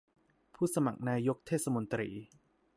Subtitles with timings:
[0.55, 2.09] ผู้สมัครนายกเทศมนตรี